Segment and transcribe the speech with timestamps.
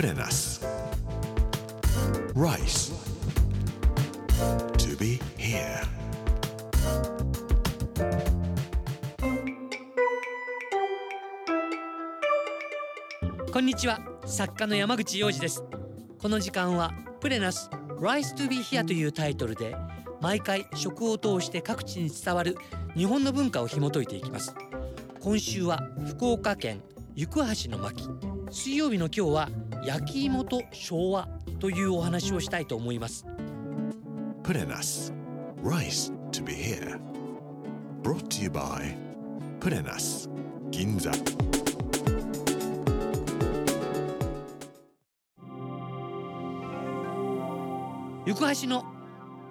[0.00, 0.66] プレナス
[2.34, 2.94] Rice
[4.78, 5.84] To be here.
[13.52, 14.00] こんにちは。
[14.24, 15.62] 作家の山口洋二です。
[16.18, 17.68] この時間はプレナス
[18.00, 19.76] Rise to be here というタイトルで
[20.22, 22.56] 毎回食を通して各地に伝わる
[22.96, 24.54] 日本の文化を紐解いていきます。
[25.20, 26.80] 今週は福岡県
[27.14, 28.08] 行橋の巻。
[28.50, 29.48] 水曜日の今日は
[29.84, 33.24] 焼き芋と昭和というお話をしたいと思います。
[34.42, 35.12] プレナス
[35.62, 36.98] Rice to be here.
[38.02, 38.96] Brought to you by
[39.60, 40.28] プレナス
[40.70, 41.10] 銀座
[48.26, 48.84] 行橋の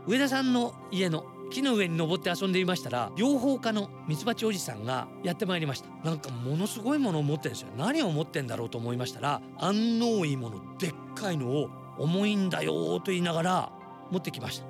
[0.07, 5.89] 上田さんの家の木の上に登って遊んでいましたら養蜂家のミツバチおじさんがやってまいりました。
[6.07, 7.69] なんかものすごいものを持ってるんですよ。
[7.77, 13.71] 何を持ってんだろうと思いましたら安納芋のでっかいのを重いんだよと言いながら
[14.11, 14.65] 持ってきました。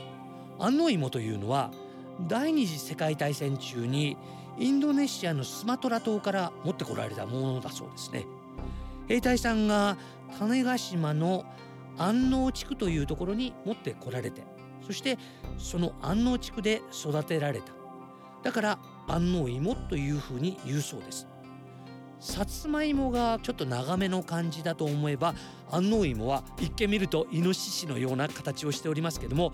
[0.66, 1.72] 安納芋というのは
[2.28, 4.17] 第二次世界大戦中に
[4.58, 8.26] インドネシアのスマトラ島から持ってこられたものだそうですね。
[9.08, 9.98] 兵隊さんが
[10.38, 11.45] 種子島の
[11.98, 14.44] 安納地区というところに持ってこられて
[14.90, 15.20] そして
[15.59, 17.72] その安納地区で育てられた。
[18.42, 21.28] だから安納芋というふうに言うそうです。
[22.20, 25.36] さつまいもがちょっと長めの感じだと思えば
[25.70, 29.54] 安納芋は一見見るとイノシシのような形をしておりますけども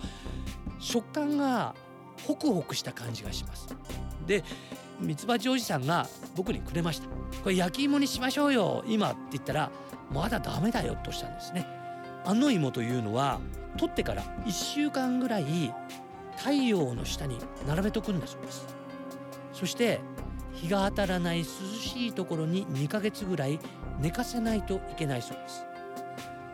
[0.80, 1.76] 食感が
[2.26, 3.68] ホクホクした感じがします。
[4.26, 4.42] で
[5.02, 7.10] ミツバチおじさんが僕にくれました。
[7.44, 9.70] これ焼き芋にしましょうよ今って言ったら
[10.14, 11.68] まだダメだよとしたんですね。
[12.26, 13.40] 安納芋というのは
[13.78, 15.74] 取ってから1週間ぐらい
[16.38, 17.38] 太陽の下に
[17.68, 18.68] 並べとくんだそうです。
[19.54, 20.02] そして
[20.54, 23.60] 日が当たらない涼しいところに2ヶ月ぐらい
[24.00, 25.38] 寝かせないといけないそう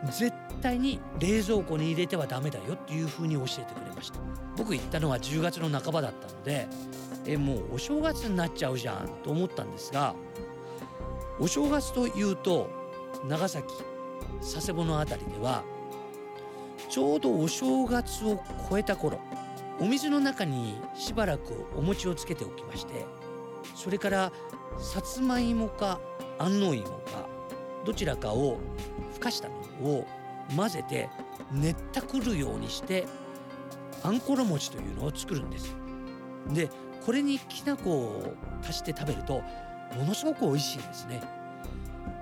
[0.03, 0.21] です。
[0.21, 4.19] 絶対に冷蔵庫に入れてはダメだよっていうふうに教えてくれました。
[4.57, 6.67] 僕行ったのは10月の半ばだったので
[7.25, 10.15] えもうお正月になっちゃうじゃんと思ったんですが
[11.39, 12.69] お正月というと
[13.27, 13.65] 長崎
[14.39, 15.63] 佐世保の辺りでは
[16.89, 19.19] ちょうどお正月を超えた頃
[19.79, 23.05] お水の中にしばらくお餅をつけておきまして
[23.75, 24.31] それから
[24.77, 25.99] さつまいもか
[26.37, 27.27] 安納芋か
[27.85, 28.59] どちらかを
[29.13, 30.07] ふかしたのを
[30.55, 31.09] 混ぜて
[31.51, 33.05] 練ったくるようにして
[34.03, 35.75] あんころ餅というのを作るんです。
[36.53, 36.69] で
[37.05, 39.41] これにきな粉を足して食べると
[39.95, 41.21] ものすごく美味しいんですね、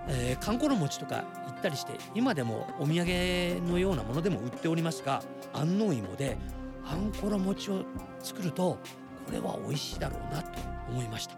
[0.07, 1.23] えー、かんころ餅とか
[1.59, 5.21] ったりして今でもお土産のようなものでも売っておりますが
[5.53, 6.37] 安納芋で
[6.85, 7.83] あんころ餅を
[8.19, 8.77] 作ると
[9.25, 10.59] これは美味しいだろうなと
[10.89, 11.35] 思いました。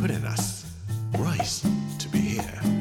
[0.00, 0.66] プレナス
[1.12, 1.66] Rice
[1.98, 2.75] to be here.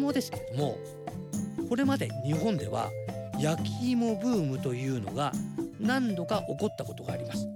[0.00, 0.78] 芋ですけれども
[1.68, 2.90] これまで日本では
[3.38, 5.32] 焼き芋ブームというのが
[5.78, 7.46] 何度か起こったことがあります。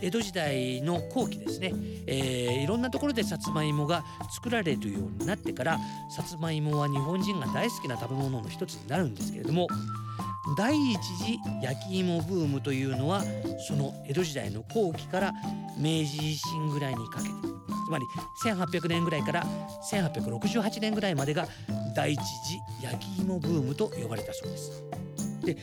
[0.00, 1.72] 江戸時代の後期ですね、
[2.06, 5.78] えーいろんなところでさつまいもが作られるようになってから
[6.14, 9.66] さつまいもは日本人が大好きな食べ物の一つになるんですけれども
[10.56, 13.22] 第一次焼き芋ブームというのは
[13.66, 15.32] その江戸時代の後期から
[15.76, 17.30] 明治維新ぐらいにかけて
[17.86, 18.04] つまり
[18.44, 19.46] 1800年ぐらいから
[19.90, 21.46] 1868年ぐらいまでが
[21.94, 24.84] 第一次焼き芋ブームと呼ばれたそうです。
[25.44, 25.56] で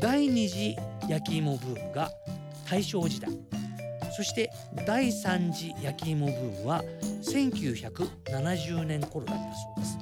[0.00, 0.76] 第二次
[1.08, 2.10] 焼き芋ブームが
[2.68, 3.30] 大正時代
[4.14, 4.50] そして
[4.86, 6.84] 第三次焼き芋ブームは
[7.22, 9.98] 1970年頃だったそうです。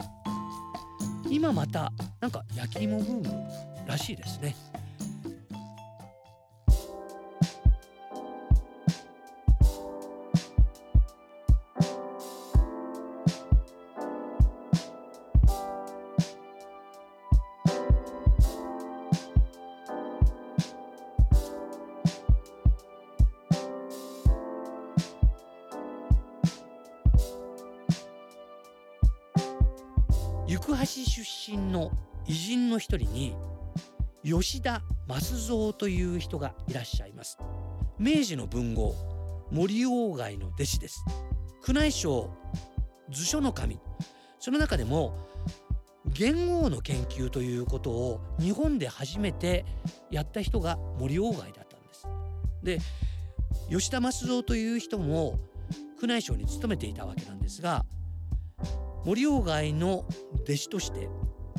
[1.30, 4.54] 今またなんか焼き芋ブームらしいですね。
[30.50, 31.92] 行橋出身の
[32.26, 33.34] 偉人の一人に
[34.22, 37.38] 吉田益蔵という人がいらっしゃいます。
[37.98, 38.94] 明治の文豪
[39.50, 41.04] 森鴎外の弟子です。
[41.66, 42.30] 宮内省
[43.10, 43.78] 図書の神。
[44.38, 45.16] その中でも
[46.06, 49.64] 元号の研究ということを日本で初めて
[50.10, 52.06] やった人が森鴎外だったんです。
[52.62, 52.78] で
[53.68, 55.38] 吉田増蔵という人も
[56.02, 57.84] 宮内省に勤めていたわけなんですが
[59.04, 60.04] 森鴎外の
[60.44, 61.08] 弟子として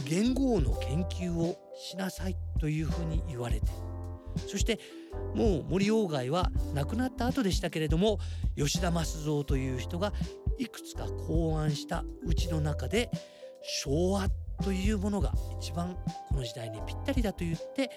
[0.06, 3.68] 元号の研究をしなさいというふうに言われて
[4.48, 4.80] そして
[5.36, 8.20] もう森鴎外は亡くなった後でしたけれども
[8.58, 10.14] 吉田増蔵という人が
[10.58, 13.12] いくつか考案したうちの中で
[13.84, 14.30] 昭和
[14.64, 15.98] というものが一番
[16.30, 17.90] この時代にぴったりだと言って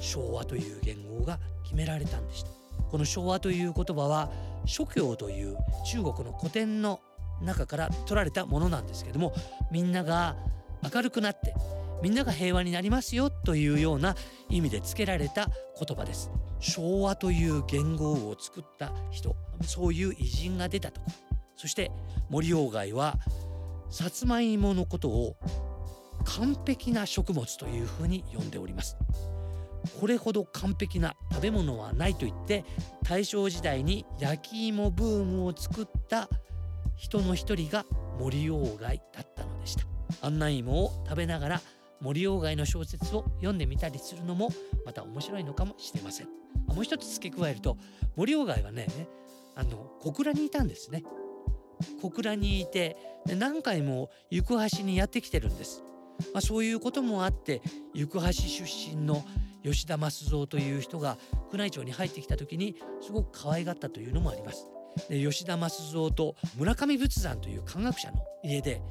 [0.00, 2.50] 昭和という言語が決められたんでした。
[2.90, 4.30] この昭和という言葉は
[4.66, 5.56] 諸教という
[5.86, 7.00] 中国の古典の
[7.40, 9.32] 中から取られたものなんですけども
[9.70, 10.36] みんなが
[10.82, 11.54] 明るくなって
[12.02, 14.14] みんなが平和になりますよというような
[14.48, 15.48] 意味で付けられた
[15.78, 16.30] 言葉です。
[16.58, 21.10] 昭和という言語を作った人そういう偉人が出たとこ。
[21.56, 21.90] そして
[22.30, 23.18] 森鴎外は
[23.90, 25.36] さつまいものことを
[26.24, 28.96] 完璧な食物というふうに呼んでおります。
[29.98, 32.64] これほど完璧な食べ物はないと言って
[33.02, 36.28] 大正時代に焼き芋ブームを作った
[36.96, 37.84] 人の一人が
[38.18, 39.84] 森鴎外だったのでした。
[40.22, 41.60] 案内芋を食べながら
[42.00, 44.50] 森鴎外の小説を読んでみたりするのも
[44.86, 46.28] また面白いのかもしれません。
[46.66, 47.76] もう一つ付け加えると
[48.16, 48.86] 森鴎外はね
[49.54, 51.04] あの小倉にいたんですね。
[52.02, 52.96] 小倉にいて
[53.26, 55.82] 何回も行橋にやってきてるんです、
[56.34, 57.62] まあ、そういうこともあって
[57.94, 59.24] 行橋出身の
[59.64, 61.16] 吉田増蔵という人が
[61.52, 64.68] 宮内庁に入ってきた時にすごく可愛がったというのもあります。
[65.08, 68.82] で吉田増蔵と村上仏山という漢学者の家で、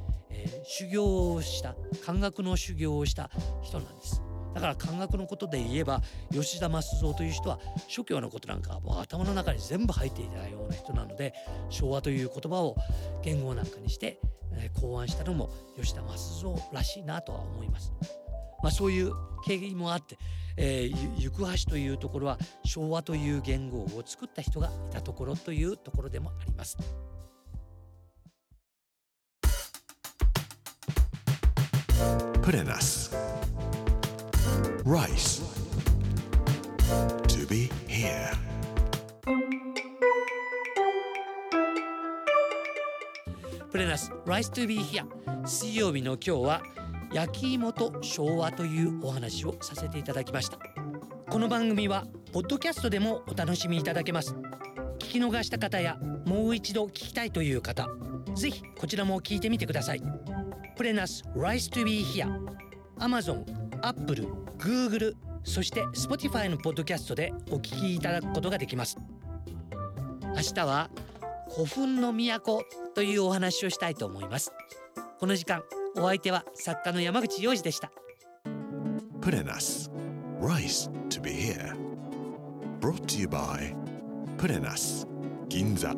[0.44, 1.76] えー、修行をした
[2.06, 3.30] 漢学の修行をした
[3.62, 4.22] 人なんです
[4.54, 6.02] だから漢学のことで言えば
[6.32, 11.34] 吉田増蔵という人は諸教のことなんかもう頭の中に全部入っていたような人なので
[11.70, 12.76] 昭和という言葉を
[13.24, 14.20] 言語なんかにして、
[14.54, 17.94] えー、考案したのも吉田増蔵らしいなとは思います。
[18.62, 19.14] まあ、そういう
[19.46, 20.18] 経緯もあって、
[20.58, 26.78] えー、行橋というところは昭和という言語を作った人がいたところというところでもあります。
[32.50, 33.16] プレナス
[34.84, 35.44] Rice
[37.28, 38.36] To be here.
[43.70, 45.06] プレナス Rice to be here.
[45.46, 46.64] 水曜日の今日は
[47.14, 50.58] 焼き芋と昭和というお話をさせていただきました。
[51.30, 54.34] この番組はポッドキャストでもお楽しみいただけます。
[54.98, 57.88] 聞き逃した方やもう一度聞きたいという方
[58.34, 60.02] ぜひこちらも聞いてみてください。
[60.80, 62.26] プレナス Rise to be here
[63.00, 63.44] Amazon、
[63.82, 64.26] Apple、
[64.58, 68.98] Google そして Spotify のポッドキャストでお聞きいただくことができます。
[70.24, 70.90] 明日は
[71.54, 72.64] 古墳の都
[72.96, 74.54] というお話をしたいと思います。
[75.20, 75.64] この時間
[75.98, 77.92] お相手は作家の山口洋二でした。
[79.20, 79.92] Put in us
[80.40, 81.76] Rice to be here
[82.80, 83.76] Brought to you by
[84.38, 85.06] プレナス
[85.50, 85.94] 銀座